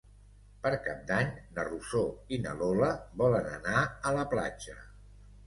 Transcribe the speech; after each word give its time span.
Per 0.61 0.69
Cap 0.85 1.03
d'Any 1.11 1.29
na 1.57 1.65
Rosó 1.67 2.01
i 2.37 2.41
na 2.47 2.55
Lola 2.63 2.89
volen 3.25 3.47
anar 3.59 3.85
a 4.13 4.17
la 4.19 4.27
platja. 4.35 4.81